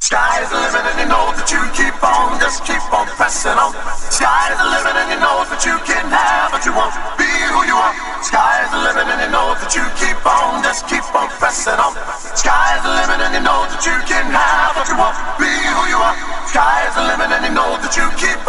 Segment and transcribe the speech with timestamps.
[0.00, 3.52] Sky is the limit and you know that you keep on, just keep on pressing
[3.52, 3.76] on.
[4.00, 7.28] Sky is the limit and you know that you can have what you want, be
[7.28, 7.92] who you are.
[8.24, 11.76] Sky is the limit and you know that you keep on, just keep on pressing
[11.76, 11.92] on.
[12.32, 15.52] Sky is the limit and you know that you can have what you want, be
[15.52, 16.16] who you are.
[16.48, 18.39] Sky is the limit and you know that you keep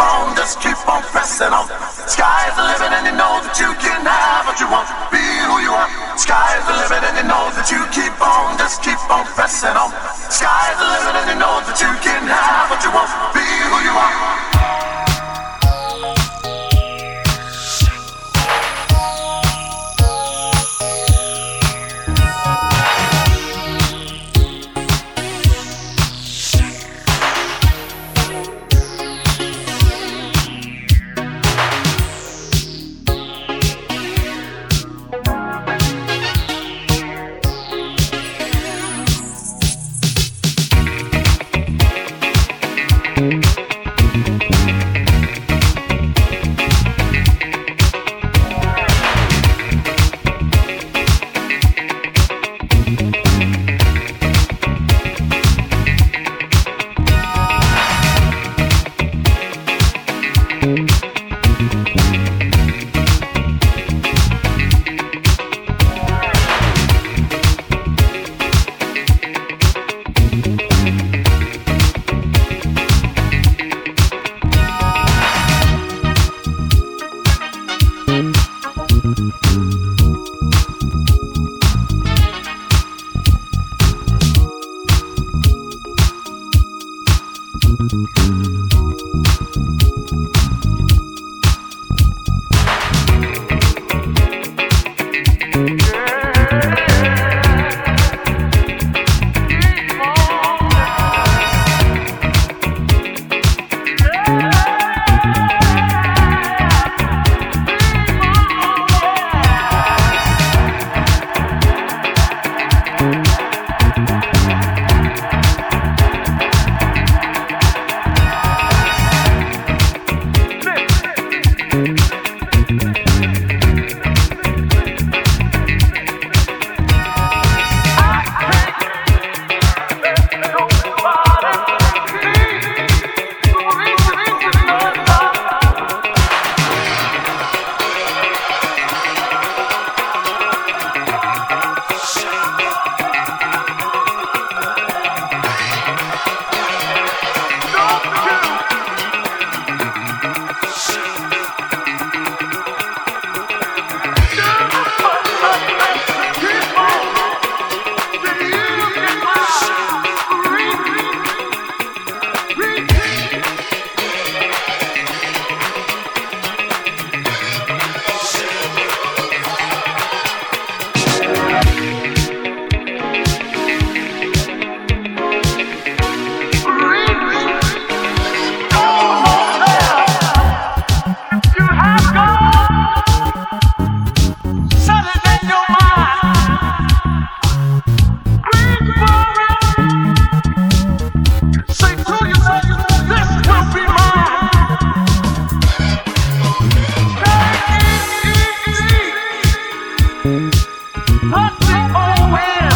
[200.24, 202.71] Nothing always.